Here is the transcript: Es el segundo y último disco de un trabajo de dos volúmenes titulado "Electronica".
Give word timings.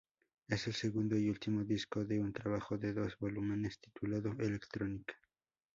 Es 0.47 0.65
el 0.65 0.73
segundo 0.73 1.15
y 1.15 1.29
último 1.29 1.63
disco 1.63 2.03
de 2.03 2.19
un 2.19 2.33
trabajo 2.33 2.75
de 2.75 2.91
dos 2.91 3.19
volúmenes 3.19 3.79
titulado 3.79 4.31
"Electronica". 4.39 5.13